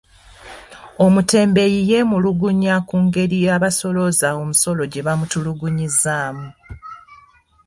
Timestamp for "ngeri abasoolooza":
3.05-4.27